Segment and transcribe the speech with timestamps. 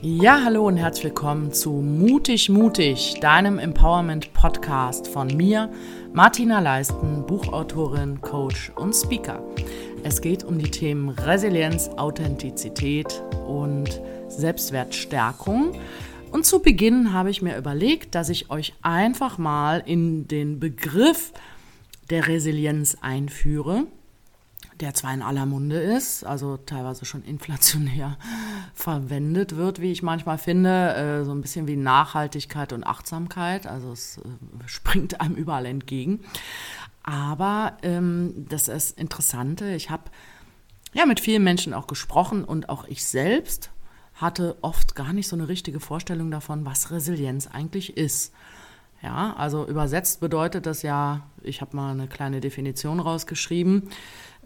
[0.00, 5.72] Ja, hallo und herzlich willkommen zu Mutig Mutig, deinem Empowerment Podcast von mir,
[6.12, 9.42] Martina Leisten, Buchautorin, Coach und Speaker.
[10.04, 15.72] Es geht um die Themen Resilienz, Authentizität und Selbstwertstärkung.
[16.30, 21.32] Und zu Beginn habe ich mir überlegt, dass ich euch einfach mal in den Begriff
[22.08, 23.88] der Resilienz einführe
[24.80, 28.16] der zwar in aller Munde ist, also teilweise schon inflationär
[28.74, 33.92] verwendet wird, wie ich manchmal finde, äh, so ein bisschen wie Nachhaltigkeit und Achtsamkeit, also
[33.92, 34.22] es äh,
[34.66, 36.20] springt einem überall entgegen.
[37.02, 40.04] Aber ähm, das ist Interessante, ich habe
[40.92, 43.70] ja mit vielen Menschen auch gesprochen und auch ich selbst
[44.14, 48.32] hatte oft gar nicht so eine richtige Vorstellung davon, was Resilienz eigentlich ist.
[49.00, 53.90] Ja, also übersetzt bedeutet das ja, ich habe mal eine kleine Definition rausgeschrieben,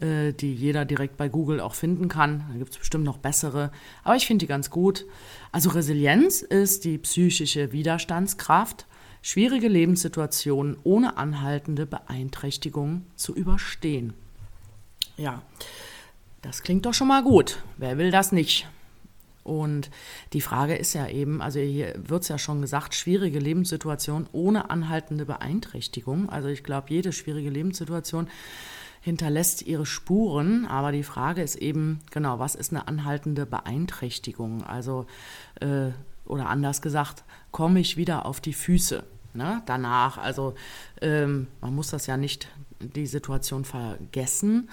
[0.03, 2.45] äh, die jeder direkt bei Google auch finden kann.
[2.51, 3.71] Da gibt es bestimmt noch bessere,
[4.03, 5.07] aber ich finde die ganz gut.
[5.53, 8.87] Also Resilienz ist die psychische Widerstandskraft,
[9.23, 14.15] schwierige Lebenssituationen ohne anhaltende Beeinträchtigung zu überstehen.
[15.17, 15.43] Ja,
[16.41, 17.63] das klingt doch schon mal gut.
[17.77, 18.67] Wer will das nicht?
[19.45, 19.91] Und
[20.33, 24.71] die Frage ist ja eben, also hier wird es ja schon gesagt, schwierige Lebenssituation ohne
[24.71, 26.29] anhaltende Beeinträchtigung.
[26.29, 28.29] Also ich glaube, jede schwierige Lebenssituation
[29.03, 34.63] hinterlässt ihre Spuren, aber die Frage ist eben, genau, was ist eine anhaltende Beeinträchtigung?
[34.63, 35.07] Also,
[35.61, 35.91] äh,
[36.25, 39.03] oder anders gesagt, komme ich wieder auf die Füße
[39.35, 40.19] ne, danach?
[40.19, 40.55] Also,
[41.01, 42.49] ähm, man muss das ja nicht,
[42.81, 44.71] die Situation vergessen,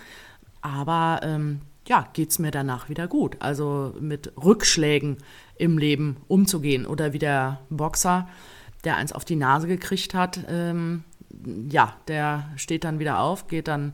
[0.61, 3.38] aber ähm, ja, geht es mir danach wieder gut.
[3.39, 5.17] Also mit Rückschlägen
[5.55, 6.86] im Leben umzugehen.
[6.86, 8.27] Oder wie der Boxer,
[8.83, 11.03] der eins auf die Nase gekriegt hat, ähm,
[11.69, 13.93] ja, der steht dann wieder auf, geht dann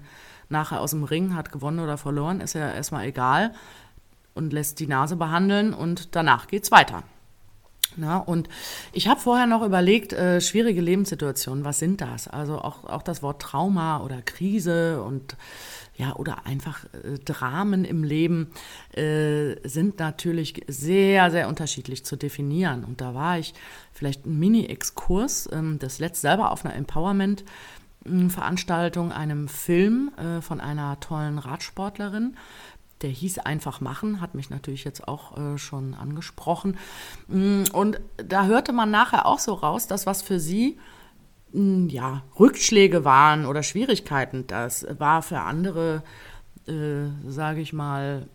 [0.49, 3.53] nachher aus dem Ring, hat gewonnen oder verloren, ist ja erstmal egal
[4.33, 7.03] und lässt die Nase behandeln und danach geht's weiter.
[7.97, 8.49] Na, und
[8.91, 12.27] ich habe vorher noch überlegt, äh, schwierige Lebenssituationen, was sind das?
[12.27, 15.37] Also auch, auch das Wort Trauma oder Krise und
[15.97, 18.51] ja, oder einfach äh, Dramen im Leben
[18.93, 22.83] äh, sind natürlich sehr, sehr unterschiedlich zu definieren.
[22.83, 23.53] Und da war ich
[23.93, 30.99] vielleicht ein Mini-Exkurs, ähm, das letzt selber auf einer Empowerment-Veranstaltung, einem Film äh, von einer
[30.99, 32.35] tollen Radsportlerin.
[33.01, 36.77] Der hieß einfach machen, hat mich natürlich jetzt auch äh, schon angesprochen.
[37.27, 40.77] Mm, und da hörte man nachher auch so raus, dass was für sie
[41.89, 44.45] ja, Rückschläge waren oder Schwierigkeiten.
[44.47, 46.03] Das war für andere,
[46.67, 48.27] äh, sage ich mal,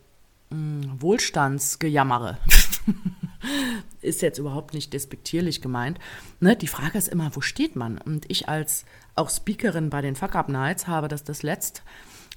[0.50, 2.38] mh, hm, Wohlstandsgejammere.
[4.00, 5.98] ist jetzt überhaupt nicht despektierlich gemeint.
[6.41, 6.56] Ne?
[6.56, 7.98] Die Frage ist immer, wo steht man?
[7.98, 11.82] Und ich als auch Speakerin bei den Fuck Up Nights habe das das letzt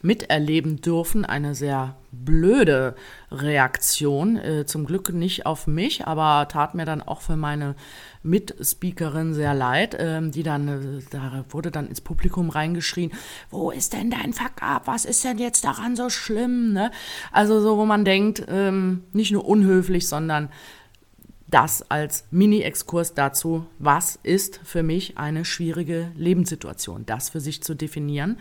[0.04, 1.26] miterleben dürfen.
[1.26, 2.96] Eine sehr blöde
[3.32, 4.38] Reaktion.
[4.38, 7.76] Äh, zum Glück nicht auf mich, aber tat mir dann auch für meine
[8.22, 13.12] Mitspeakerin sehr leid, äh, die dann, äh, da wurde dann ins Publikum reingeschrien,
[13.50, 14.84] wo ist denn dein Fuck up?
[14.86, 16.74] Was ist denn jetzt daran so schlimm?
[16.74, 16.92] Ne?
[17.32, 20.50] Also so, wo man denkt, ähm, nicht nur unhöflich, sondern
[21.48, 27.74] das als Mini-Exkurs dazu, was ist für mich eine schwierige Lebenssituation, das für sich zu
[27.76, 28.38] definieren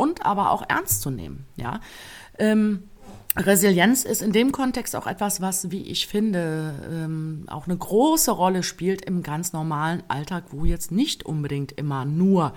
[0.00, 1.46] und aber auch ernst zu nehmen.
[1.56, 1.80] Ja?
[2.38, 2.84] Ähm,
[3.36, 8.30] Resilienz ist in dem Kontext auch etwas, was, wie ich finde, ähm, auch eine große
[8.30, 12.54] Rolle spielt im ganz normalen Alltag, wo jetzt nicht unbedingt immer nur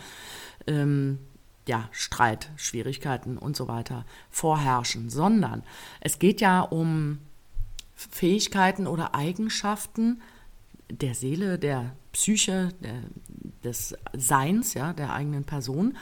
[0.66, 1.20] ähm,
[1.68, 5.64] ja, Streit, Schwierigkeiten und so weiter vorherrschen, sondern
[6.00, 7.20] es geht ja um
[7.94, 10.22] Fähigkeiten oder Eigenschaften
[10.90, 13.02] der Seele, der Psyche, der,
[13.64, 15.98] des Seins, ja, der eigenen Person,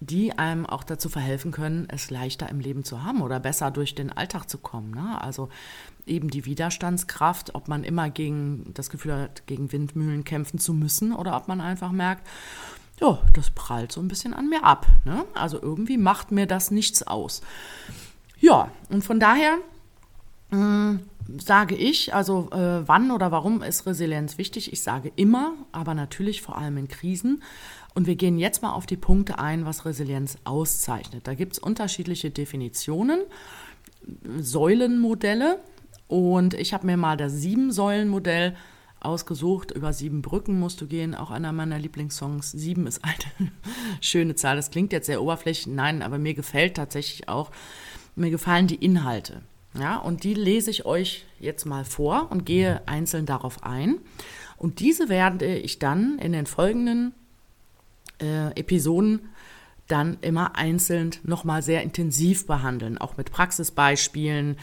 [0.00, 3.94] die einem auch dazu verhelfen können, es leichter im Leben zu haben oder besser durch
[3.94, 4.90] den Alltag zu kommen.
[4.90, 5.20] Ne?
[5.20, 5.48] Also
[6.06, 11.14] eben die Widerstandskraft, ob man immer gegen das Gefühl hat, gegen Windmühlen kämpfen zu müssen
[11.14, 12.26] oder ob man einfach merkt,
[13.00, 14.86] ja, das prallt so ein bisschen an mir ab.
[15.04, 15.24] Ne?
[15.34, 17.42] Also irgendwie macht mir das nichts aus.
[18.38, 19.58] Ja, und von daher
[20.50, 21.00] hm,
[21.38, 24.72] sage ich, also äh, wann oder warum ist Resilienz wichtig?
[24.72, 27.42] Ich sage immer, aber natürlich vor allem in Krisen.
[27.96, 31.26] Und wir gehen jetzt mal auf die Punkte ein, was Resilienz auszeichnet.
[31.26, 33.20] Da gibt es unterschiedliche Definitionen,
[34.38, 35.60] Säulenmodelle.
[36.06, 38.54] Und ich habe mir mal das Sieben-Säulen-Modell
[39.00, 39.70] ausgesucht.
[39.70, 42.52] Über sieben Brücken musst du gehen, auch einer meiner Lieblingssongs.
[42.52, 43.50] Sieben ist eine
[44.02, 44.56] schöne Zahl.
[44.56, 47.50] Das klingt jetzt sehr oberflächlich, nein, aber mir gefällt tatsächlich auch,
[48.14, 49.40] mir gefallen die Inhalte.
[49.72, 54.00] Ja, und die lese ich euch jetzt mal vor und gehe einzeln darauf ein.
[54.58, 57.14] Und diese werde ich dann in den folgenden
[58.20, 59.28] äh, Episoden
[59.88, 64.56] dann immer einzeln nochmal sehr intensiv behandeln, auch mit Praxisbeispielen,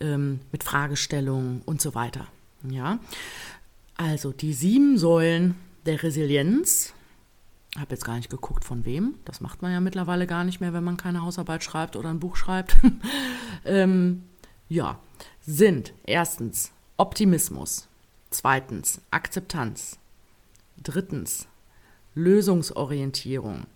[0.00, 2.26] ähm, mit Fragestellungen und so weiter.
[2.68, 3.00] Ja,
[3.96, 5.56] also die sieben Säulen
[5.86, 6.94] der Resilienz.
[7.76, 9.14] Habe jetzt gar nicht geguckt, von wem.
[9.24, 12.20] Das macht man ja mittlerweile gar nicht mehr, wenn man keine Hausarbeit schreibt oder ein
[12.20, 12.76] Buch schreibt.
[13.64, 14.24] ähm,
[14.68, 15.00] ja,
[15.40, 17.88] sind erstens Optimismus,
[18.30, 19.98] zweitens Akzeptanz,
[20.82, 21.48] drittens
[22.14, 23.66] Lösungsorientierung,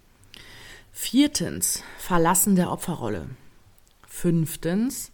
[0.92, 3.28] viertens Verlassen der Opferrolle,
[4.06, 5.10] fünftens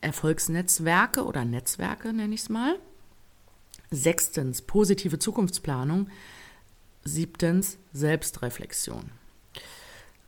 [0.00, 2.78] Erfolgsnetzwerke oder Netzwerke nenne ich es mal,
[3.90, 6.08] sechstens positive Zukunftsplanung,
[7.04, 9.10] siebtens Selbstreflexion.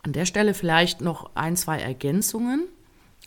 [0.03, 2.69] An der Stelle vielleicht noch ein, zwei Ergänzungen.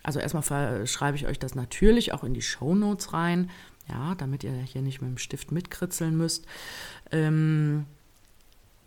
[0.02, 3.50] Also erstmal schreibe ich euch das natürlich auch in die Show Notes rein,
[3.90, 6.46] ja, damit ihr hier nicht mit dem Stift mitkritzeln müsst.
[7.12, 7.86] Ähm,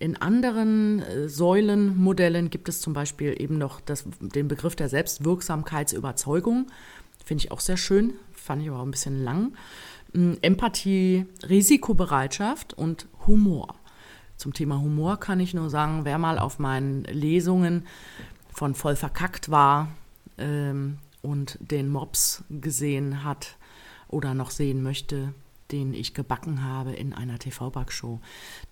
[0.02, 6.66] in anderen äh, Säulenmodellen gibt es zum Beispiel eben noch das, den Begriff der Selbstwirksamkeitsüberzeugung.
[7.24, 9.54] Finde ich auch sehr schön, fand ich aber auch ein bisschen lang.
[10.14, 13.76] Ähm, Empathie, Risikobereitschaft und Humor.
[14.36, 17.86] Zum Thema Humor kann ich nur sagen, wer mal auf meinen Lesungen
[18.52, 19.88] von voll verkackt war,
[20.36, 23.56] ähm, und den Mops gesehen hat
[24.08, 25.32] oder noch sehen möchte,
[25.72, 28.20] den ich gebacken habe in einer TV-Backshow,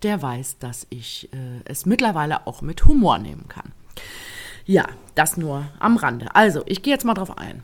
[0.03, 3.71] der weiß, dass ich äh, es mittlerweile auch mit Humor nehmen kann.
[4.65, 6.33] Ja, das nur am Rande.
[6.35, 7.63] Also, ich gehe jetzt mal drauf ein.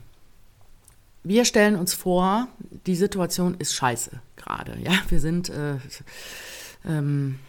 [1.23, 2.47] Wir stellen uns vor,
[2.85, 4.77] die Situation ist scheiße gerade.
[4.79, 5.77] Ja, wir sind äh,
[6.85, 7.39] ähm,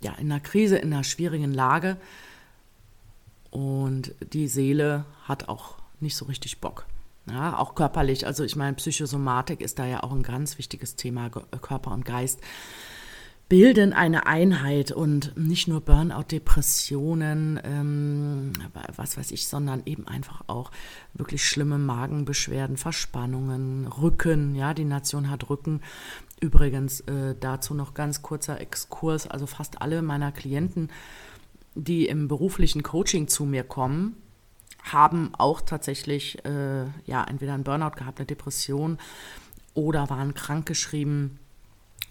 [0.00, 1.96] ja, in einer Krise, in einer schwierigen Lage.
[3.50, 6.86] Und die Seele hat auch nicht so richtig Bock.
[7.28, 11.26] Ja, auch körperlich, also ich meine, Psychosomatik ist da ja auch ein ganz wichtiges Thema,
[11.26, 12.40] äh, Körper und Geist
[13.50, 18.52] bilden eine Einheit und nicht nur Burnout, Depressionen, ähm,
[18.94, 20.70] was weiß ich, sondern eben einfach auch
[21.14, 24.54] wirklich schlimme Magenbeschwerden, Verspannungen, Rücken.
[24.54, 25.80] Ja, die Nation hat Rücken.
[26.38, 29.26] Übrigens äh, dazu noch ganz kurzer Exkurs.
[29.26, 30.88] Also fast alle meiner Klienten,
[31.74, 34.14] die im beruflichen Coaching zu mir kommen,
[34.82, 38.98] haben auch tatsächlich äh, ja entweder einen Burnout gehabt, eine Depression
[39.74, 41.38] oder waren krankgeschrieben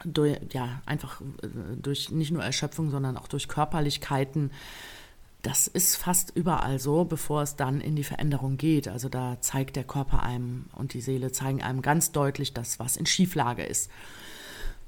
[0.06, 1.48] durch, ja, einfach äh,
[1.82, 4.52] durch nicht nur Erschöpfung, sondern auch durch Körperlichkeiten.
[5.42, 8.88] Das ist fast überall so, bevor es dann in die Veränderung geht.
[8.88, 12.98] Also da zeigt der Körper einem und die Seele zeigen einem ganz deutlich, dass was
[12.98, 13.90] in Schieflage ist.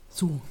[0.10, 0.42] So,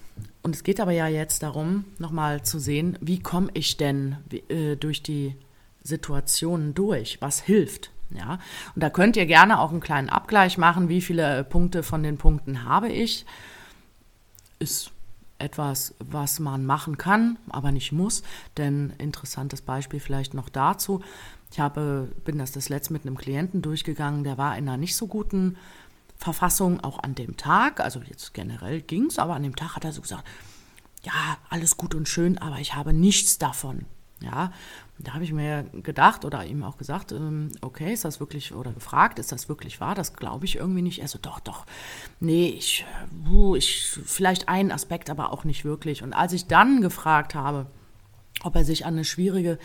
[0.43, 4.17] und es geht aber ja jetzt darum, nochmal zu sehen, wie komme ich denn
[4.49, 5.37] äh, durch die
[5.83, 7.91] Situationen durch, was hilft.
[8.13, 8.41] Ja,
[8.75, 12.19] und da könnt ihr gerne auch einen kleinen Abgleich machen, wie viele Punkte von den
[12.19, 13.25] Punkten habe ich.
[14.59, 14.91] Ist
[15.39, 18.23] etwas, was man machen kann, aber nicht muss.
[18.57, 21.03] Denn interessantes Beispiel vielleicht noch dazu.
[21.53, 24.97] Ich habe, bin das das letzte mit einem Klienten durchgegangen, der war in einer nicht
[24.97, 25.57] so guten
[26.17, 27.81] Verfassung, auch an dem Tag.
[27.81, 30.25] Also jetzt generell ging es, aber an dem Tag hat er so gesagt,
[31.03, 33.87] ja, alles gut und schön, aber ich habe nichts davon.
[34.23, 34.53] Ja,
[34.99, 38.73] da habe ich mir gedacht oder ihm auch gesagt, ähm, okay, ist das wirklich, oder
[38.73, 39.95] gefragt, ist das wirklich wahr?
[39.95, 41.01] Das glaube ich irgendwie nicht.
[41.01, 41.65] Er so, doch, doch,
[42.21, 42.85] nee, ich,
[43.57, 46.03] ich, vielleicht ein Aspekt, aber auch nicht wirklich.
[46.03, 47.67] Und als ich dann gefragt habe,
[48.43, 49.59] ob er sich an eine schwierige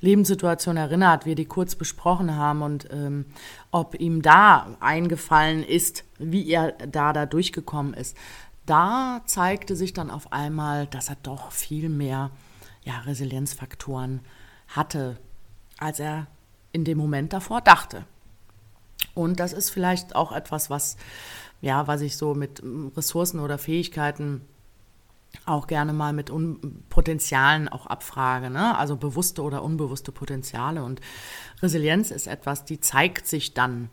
[0.00, 3.26] Lebenssituation erinnert, wir die kurz besprochen haben und ähm,
[3.70, 8.16] ob ihm da eingefallen ist, wie er da da durchgekommen ist,
[8.66, 12.30] da zeigte sich dann auf einmal, dass er doch viel mehr
[12.90, 14.20] ja, Resilienzfaktoren
[14.68, 15.16] hatte,
[15.78, 16.26] als er
[16.72, 18.04] in dem Moment davor dachte.
[19.14, 20.96] Und das ist vielleicht auch etwas, was,
[21.60, 22.62] ja, was ich so mit
[22.96, 24.42] Ressourcen oder Fähigkeiten
[25.46, 28.76] auch gerne mal mit Un Potenzialen auch abfrage, ne?
[28.76, 30.82] also bewusste oder unbewusste Potenziale.
[30.82, 31.00] Und
[31.62, 33.88] Resilienz ist etwas, die zeigt sich dann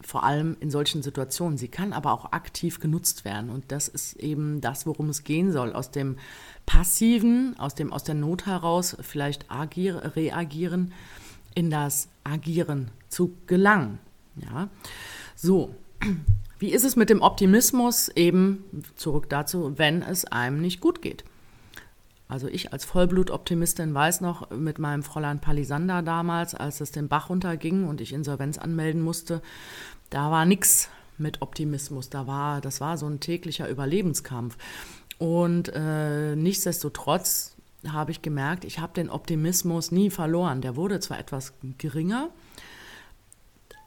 [0.00, 1.58] vor allem in solchen Situationen.
[1.58, 3.50] Sie kann aber auch aktiv genutzt werden.
[3.50, 5.72] Und das ist eben das, worum es gehen soll.
[5.72, 6.16] Aus dem
[6.66, 10.92] Passiven, aus, dem, aus der Not heraus vielleicht agier, reagieren,
[11.54, 13.98] in das Agieren zu gelangen.
[14.36, 14.68] Ja,
[15.34, 15.74] so.
[16.60, 18.08] Wie ist es mit dem Optimismus?
[18.08, 18.64] Eben
[18.96, 21.24] zurück dazu, wenn es einem nicht gut geht.
[22.28, 27.30] Also ich als Vollblutoptimistin weiß noch mit meinem Fräulein Palisander damals, als es den Bach
[27.30, 29.40] runterging und ich Insolvenz anmelden musste,
[30.10, 32.10] da war nichts mit Optimismus.
[32.10, 34.58] Da war, das war so ein täglicher Überlebenskampf.
[35.18, 37.56] Und äh, nichtsdestotrotz
[37.86, 40.60] habe ich gemerkt, ich habe den Optimismus nie verloren.
[40.60, 42.28] Der wurde zwar etwas geringer,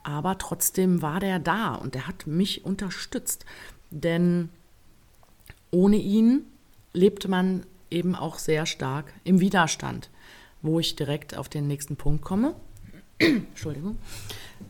[0.04, 3.46] aber trotzdem war der da und der hat mich unterstützt.
[3.92, 4.50] Denn
[5.70, 6.46] ohne ihn
[6.94, 10.10] lebt man eben auch sehr stark im Widerstand,
[10.62, 12.56] wo ich direkt auf den nächsten Punkt komme.
[13.20, 13.98] Entschuldigung,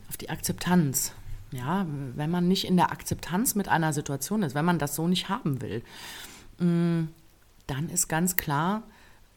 [0.09, 1.13] auf die Akzeptanz.
[1.51, 1.85] ja,
[2.15, 5.29] wenn man nicht in der Akzeptanz mit einer Situation ist, wenn man das so nicht
[5.29, 5.83] haben will,
[6.59, 7.09] mm,
[7.67, 8.83] dann ist ganz klar,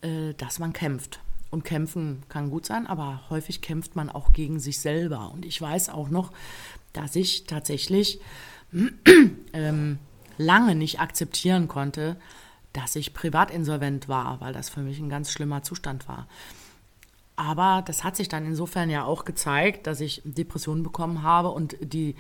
[0.02, 1.20] äh, dass man kämpft.
[1.50, 5.30] Und kämpfen kann gut sein, aber häufig kämpft man auch gegen sich selber.
[5.32, 6.32] Und ich weiß auch noch,
[6.92, 8.20] dass ich tatsächlich
[9.52, 9.98] ähm,
[10.36, 12.16] lange nicht akzeptieren konnte,
[12.74, 16.26] dass ich privatinsolvent war, weil das für mich ein ganz schlimmer Zustand war.
[17.36, 21.76] Aber das hat sich dann insofern ja auch gezeigt, dass ich Depressionen bekommen habe und
[21.80, 22.14] die,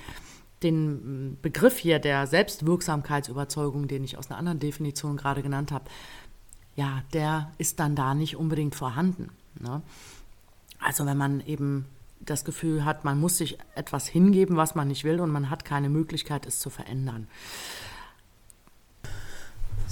[0.62, 5.84] den Begriff hier der Selbstwirksamkeitsüberzeugung, den ich aus einer anderen Definition gerade genannt habe,
[6.76, 9.30] ja, der ist dann da nicht unbedingt vorhanden.
[9.60, 9.82] Ne?
[10.80, 11.86] Also wenn man eben
[12.20, 15.64] das Gefühl hat, man muss sich etwas hingeben, was man nicht will und man hat
[15.64, 17.28] keine Möglichkeit, es zu verändern.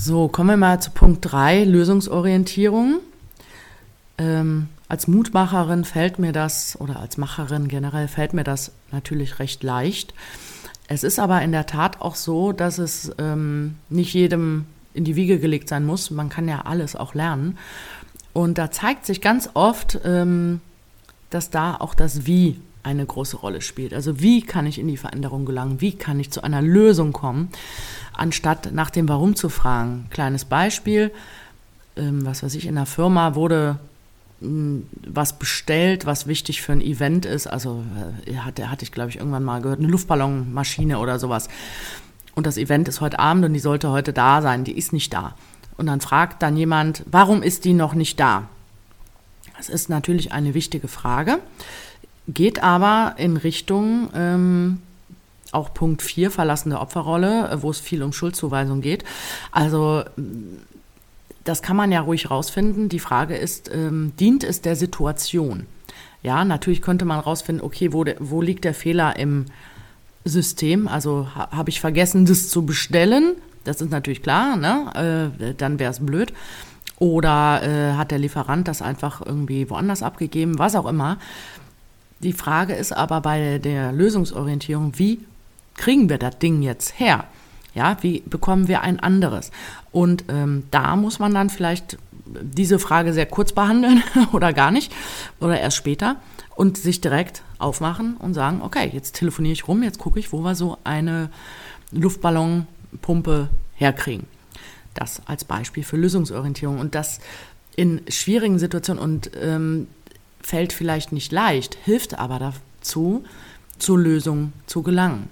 [0.05, 2.99] So, kommen wir mal zu Punkt 3, Lösungsorientierung.
[4.19, 9.63] Ähm, als Mutmacherin fällt mir das, oder als Macherin generell fällt mir das natürlich recht
[9.63, 10.13] leicht.
[10.89, 15.15] Es ist aber in der Tat auch so, dass es ähm, nicht jedem in die
[15.15, 16.11] Wiege gelegt sein muss.
[16.11, 17.57] Man kann ja alles auch lernen.
[18.33, 20.61] Und da zeigt sich ganz oft, ähm,
[21.31, 23.95] dass da auch das Wie eine große Rolle spielt.
[23.95, 25.81] Also wie kann ich in die Veränderung gelangen?
[25.81, 27.49] Wie kann ich zu einer Lösung kommen,
[28.13, 30.07] anstatt nach dem Warum zu fragen?
[30.11, 31.13] Kleines Beispiel,
[31.97, 33.79] ähm, was weiß ich, in der Firma wurde
[34.41, 37.47] hm, was bestellt, was wichtig für ein Event ist.
[37.47, 37.85] Also
[38.27, 41.49] äh, hatte, hatte ich, glaube ich, irgendwann mal gehört, eine Luftballonmaschine oder sowas.
[42.35, 44.65] Und das Event ist heute Abend und die sollte heute da sein.
[44.65, 45.35] Die ist nicht da.
[45.77, 48.49] Und dann fragt dann jemand, warum ist die noch nicht da?
[49.57, 51.39] Das ist natürlich eine wichtige Frage,
[52.29, 54.79] geht aber in Richtung ähm,
[55.53, 59.05] auch Punkt 4, verlassene Opferrolle, wo es viel um Schuldzuweisung geht.
[59.51, 60.03] Also
[61.45, 62.89] das kann man ja ruhig rausfinden.
[62.89, 65.67] Die Frage ist, ähm, dient es der Situation?
[66.23, 69.47] Ja, natürlich könnte man rausfinden, okay, wo, de, wo liegt der Fehler im
[70.25, 70.87] System?
[70.87, 73.35] Also ha, habe ich vergessen, das zu bestellen?
[73.65, 75.33] Das ist natürlich klar, ne?
[75.41, 76.33] Äh, dann wäre es blöd.
[76.99, 81.19] Oder äh, hat der Lieferant das einfach irgendwie woanders abgegeben, was auch immer.
[82.23, 85.21] Die Frage ist aber bei der Lösungsorientierung, wie
[85.75, 87.25] kriegen wir das Ding jetzt her?
[87.75, 89.51] Ja, wie bekommen wir ein anderes?
[89.91, 91.97] Und ähm, da muss man dann vielleicht
[92.41, 94.03] diese Frage sehr kurz behandeln
[94.33, 94.93] oder gar nicht
[95.41, 96.17] oder erst später
[96.55, 100.41] und sich direkt aufmachen und sagen, okay, jetzt telefoniere ich rum, jetzt gucke ich, wo
[100.41, 101.31] wir so eine
[101.91, 104.27] Luftballonpumpe herkriegen.
[104.95, 107.21] Das als Beispiel für Lösungsorientierung und das
[107.75, 109.89] in schwierigen Situationen und ähm,
[110.43, 113.25] fällt vielleicht nicht leicht, hilft aber dazu,
[113.79, 115.29] zur Lösung zu gelangen.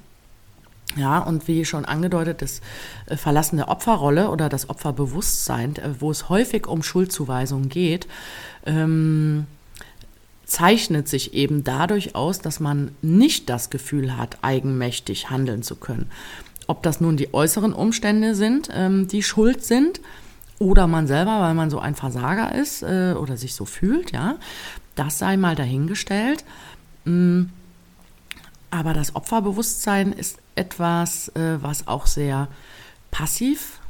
[0.96, 2.60] Ja, und wie schon angedeutet, das
[3.06, 8.08] äh, Verlassen der Opferrolle oder das Opferbewusstsein, äh, wo es häufig um Schuldzuweisungen geht,
[8.66, 9.46] ähm,
[10.44, 16.10] zeichnet sich eben dadurch aus, dass man nicht das Gefühl hat, eigenmächtig handeln zu können.
[16.66, 20.00] Ob das nun die äußeren Umstände sind, ähm, die schuld sind,
[20.60, 24.36] oder man selber, weil man so ein Versager ist äh, oder sich so fühlt, ja,
[24.94, 26.44] das sei mal dahingestellt.
[27.04, 27.44] Mm,
[28.70, 32.46] aber das Opferbewusstsein ist etwas, äh, was auch sehr
[33.10, 33.80] passiv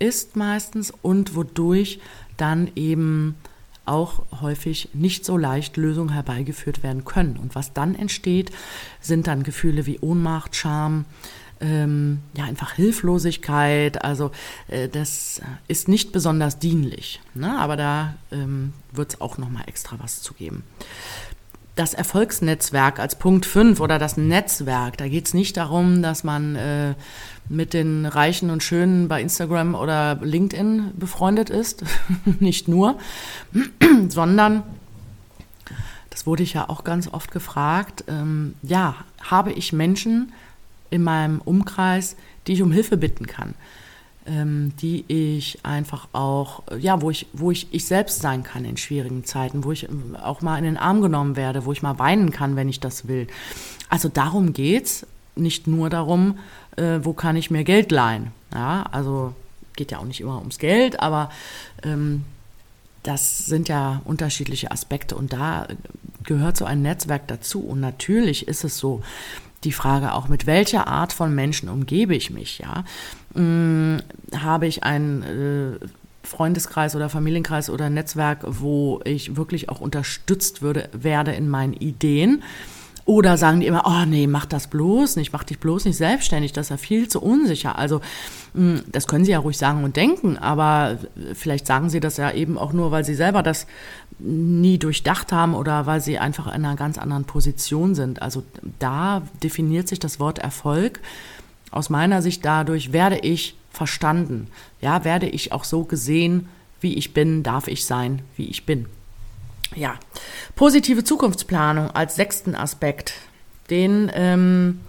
[0.00, 2.00] ist meistens und wodurch
[2.36, 3.36] dann eben
[3.86, 7.36] auch häufig nicht so leicht Lösungen herbeigeführt werden können.
[7.36, 8.50] Und was dann entsteht,
[9.00, 11.04] sind dann Gefühle wie Ohnmacht, Scham,
[11.60, 14.04] ähm, ja einfach Hilflosigkeit.
[14.04, 14.30] Also
[14.68, 17.20] äh, das ist nicht besonders dienlich.
[17.34, 17.58] Ne?
[17.58, 20.64] Aber da ähm, wird es auch noch mal extra was zu geben
[21.80, 24.98] das Erfolgsnetzwerk als Punkt 5 oder das Netzwerk.
[24.98, 26.94] Da geht es nicht darum, dass man äh,
[27.48, 31.82] mit den Reichen und Schönen bei Instagram oder LinkedIn befreundet ist,
[32.38, 32.98] nicht nur,
[34.08, 34.62] sondern,
[36.10, 40.32] das wurde ich ja auch ganz oft gefragt, ähm, ja, habe ich Menschen
[40.90, 42.16] in meinem Umkreis,
[42.46, 43.54] die ich um Hilfe bitten kann?
[44.26, 48.76] ähm, die ich einfach auch, ja, wo ich, wo ich ich selbst sein kann in
[48.76, 51.98] schwierigen Zeiten, wo ich ähm, auch mal in den Arm genommen werde, wo ich mal
[51.98, 53.26] weinen kann, wenn ich das will.
[53.88, 55.06] Also darum geht's,
[55.36, 56.38] nicht nur darum,
[56.76, 58.32] äh, wo kann ich mir Geld leihen.
[58.52, 59.34] Ja, also
[59.74, 61.30] geht ja auch nicht immer ums Geld, aber
[61.82, 62.24] ähm,
[63.02, 65.66] das sind ja unterschiedliche Aspekte und da
[66.24, 67.60] gehört so ein Netzwerk dazu.
[67.60, 69.02] Und natürlich ist es so,
[69.64, 72.84] die Frage auch, mit welcher Art von Menschen umgebe ich mich, ja?
[73.34, 74.02] Hm,
[74.34, 75.86] habe ich einen äh,
[76.22, 82.42] Freundeskreis oder Familienkreis oder Netzwerk, wo ich wirklich auch unterstützt würde, werde in meinen Ideen?
[83.04, 86.52] Oder sagen die immer, oh nee, mach das bloß nicht, mach dich bloß nicht selbstständig,
[86.52, 87.78] das ist ja viel zu unsicher.
[87.78, 88.00] Also
[88.54, 90.98] hm, das können sie ja ruhig sagen und denken, aber
[91.34, 93.66] vielleicht sagen sie das ja eben auch nur, weil sie selber das
[94.18, 98.22] nie durchdacht haben oder weil sie einfach in einer ganz anderen Position sind.
[98.22, 98.42] Also
[98.78, 101.00] da definiert sich das Wort Erfolg
[101.70, 104.48] aus meiner Sicht dadurch, werde ich verstanden,
[104.80, 106.48] ja, werde ich auch so gesehen,
[106.80, 108.86] wie ich bin, darf ich sein, wie ich bin.
[109.76, 109.94] Ja,
[110.56, 113.14] positive Zukunftsplanung als sechsten Aspekt,
[113.70, 114.80] den ähm,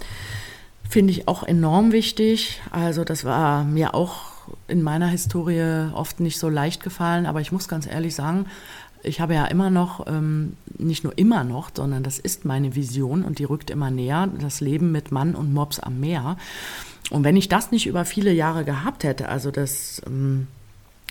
[0.89, 2.61] finde ich auch enorm wichtig.
[2.71, 4.31] Also das war mir auch
[4.67, 8.47] in meiner Historie oft nicht so leicht gefallen, aber ich muss ganz ehrlich sagen,
[9.03, 13.23] ich habe ja immer noch, ähm, nicht nur immer noch, sondern das ist meine Vision
[13.23, 16.37] und die rückt immer näher, das Leben mit Mann und Mops am Meer.
[17.09, 20.01] Und wenn ich das nicht über viele Jahre gehabt hätte, also das...
[20.07, 20.47] Ähm,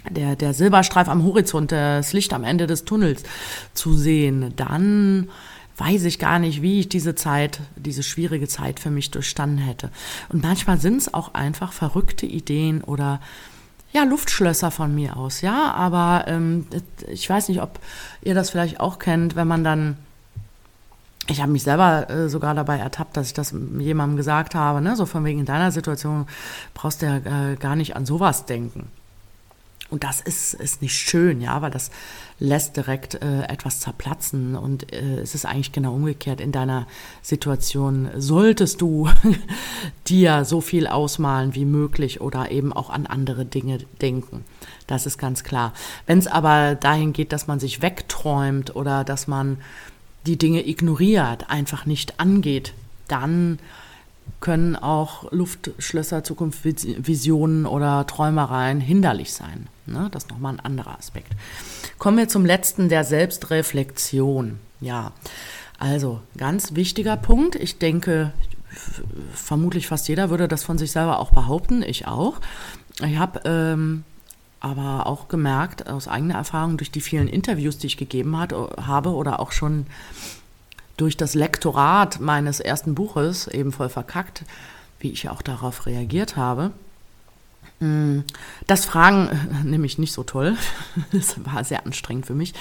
[0.09, 3.23] der, der Silberstreif am Horizont, das Licht am Ende des Tunnels
[3.75, 5.29] zu sehen, dann
[5.77, 9.91] weiß ich gar nicht, wie ich diese Zeit, diese schwierige Zeit für mich durchstanden hätte.
[10.29, 13.21] Und manchmal sind es auch einfach verrückte Ideen oder
[13.93, 16.67] ja, Luftschlösser von mir aus, ja, aber ähm,
[17.09, 17.81] ich weiß nicht, ob
[18.23, 19.97] ihr das vielleicht auch kennt, wenn man dann
[21.27, 24.97] ich habe mich selber äh, sogar dabei ertappt, dass ich das jemandem gesagt habe, ne?
[24.97, 26.27] so von wegen in deiner Situation
[26.75, 28.89] brauchst du ja äh, gar nicht an sowas denken.
[29.91, 31.91] Und das ist, ist nicht schön, ja, weil das
[32.39, 34.57] lässt direkt äh, etwas zerplatzen.
[34.57, 36.41] Und äh, es ist eigentlich genau umgekehrt.
[36.41, 36.87] In deiner
[37.23, 39.09] Situation solltest du
[40.09, 44.45] dir so viel ausmalen wie möglich oder eben auch an andere Dinge denken.
[44.87, 45.73] Das ist ganz klar.
[46.07, 49.59] Wenn es aber dahin geht, dass man sich wegträumt oder dass man
[50.27, 52.75] die Dinge ignoriert, einfach nicht angeht,
[53.09, 53.59] dann
[54.41, 59.69] können auch Luftschlösser, Zukunftsvisionen oder Träumereien hinderlich sein.
[59.87, 60.09] Ne?
[60.13, 61.33] Das ist nochmal ein anderer Aspekt.
[61.99, 64.59] Kommen wir zum letzten, der Selbstreflexion.
[64.81, 65.13] Ja,
[65.79, 67.55] also ganz wichtiger Punkt.
[67.57, 68.33] Ich denke,
[69.35, 72.41] vermutlich fast jeder würde das von sich selber auch behaupten, ich auch.
[73.05, 74.05] Ich habe ähm,
[74.61, 79.11] aber auch gemerkt, aus eigener Erfahrung durch die vielen Interviews, die ich gegeben hat, habe
[79.11, 79.87] oder auch schon
[81.01, 84.45] durch das Lektorat meines ersten Buches, eben voll verkackt,
[84.99, 86.73] wie ich auch darauf reagiert habe.
[87.81, 88.21] Mm,
[88.67, 89.31] das Fragen,
[89.65, 90.57] nämlich nicht so toll,
[91.13, 92.53] das war sehr anstrengend für mich,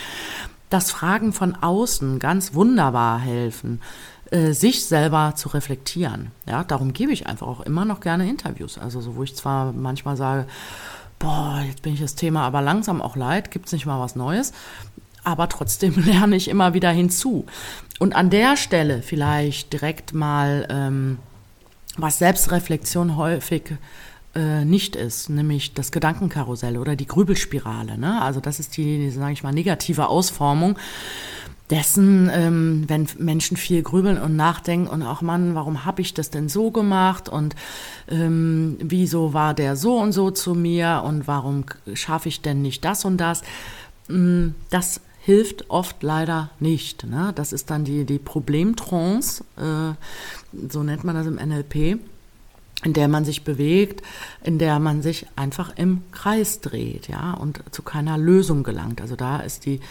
[0.70, 3.82] das Fragen von außen ganz wunderbar helfen,
[4.32, 6.32] äh, sich selber zu reflektieren.
[6.48, 8.78] Ja, darum gebe ich einfach auch immer noch gerne Interviews.
[8.78, 10.46] Also, so, wo ich zwar manchmal sage,
[11.18, 14.16] boah, jetzt bin ich das Thema aber langsam auch leid, gibt es nicht mal was
[14.16, 14.54] Neues
[15.24, 17.46] aber trotzdem lerne ich immer wieder hinzu.
[18.00, 21.20] Und an der Stelle vielleicht direkt mal, ähm,
[21.98, 23.74] was Selbstreflexion häufig
[24.36, 27.98] äh, nicht ist, nämlich das Gedankenkarussell oder die Grübelspirale.
[27.98, 28.22] Ne?
[28.22, 30.78] Also das ist die, sage ich mal, negative Ausformung
[31.70, 36.32] dessen, ähm, wenn Menschen viel grübeln und nachdenken und auch, Mann, warum habe ich das
[36.32, 37.56] denn so gemacht und
[38.08, 42.84] ähm, wieso war der so und so zu mir und warum schaffe ich denn nicht
[42.86, 43.44] das und das?
[44.08, 47.06] Mm, das hilft oft leider nicht.
[47.06, 47.34] Ne?
[47.36, 49.94] Das ist dann die, die Problemtrance, äh,
[50.72, 52.00] so nennt man das im NLP,
[52.84, 54.02] in der man sich bewegt,
[54.44, 59.02] in der man sich einfach im Kreis dreht, ja, und zu keiner Lösung gelangt.
[59.02, 59.82] Also da ist die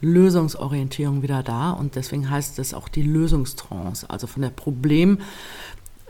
[0.00, 5.18] Lösungsorientierung wieder da und deswegen heißt es auch die Lösungstrance, also von der Problem,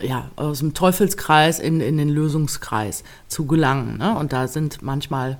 [0.00, 3.98] ja, aus dem Teufelskreis in, in den Lösungskreis zu gelangen.
[3.98, 4.16] Ne?
[4.16, 5.36] Und da sind manchmal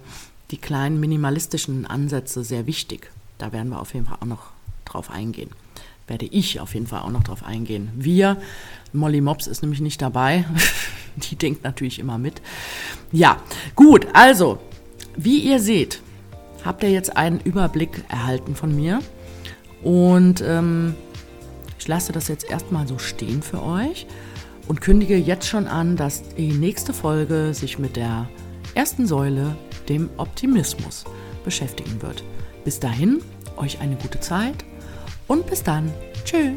[0.51, 3.11] die kleinen minimalistischen Ansätze sehr wichtig.
[3.39, 4.51] Da werden wir auf jeden Fall auch noch
[4.85, 5.51] drauf eingehen.
[6.07, 7.91] Werde ich auf jeden Fall auch noch drauf eingehen.
[7.95, 8.37] Wir,
[8.93, 10.45] Molly Mops ist nämlich nicht dabei.
[11.17, 12.41] Die denkt natürlich immer mit.
[13.13, 13.39] Ja,
[13.75, 14.59] gut, also,
[15.17, 16.01] wie ihr seht,
[16.65, 19.01] habt ihr jetzt einen Überblick erhalten von mir.
[19.83, 20.95] Und ähm,
[21.79, 24.07] ich lasse das jetzt erstmal so stehen für euch
[24.67, 28.29] und kündige jetzt schon an, dass die nächste Folge sich mit der
[28.75, 29.57] ersten Säule,
[29.89, 31.05] dem Optimismus,
[31.45, 32.23] beschäftigen wird.
[32.69, 33.23] Bis dahin,
[33.57, 34.63] euch eine gute Zeit
[35.27, 35.91] und bis dann.
[36.23, 36.53] Tschüss.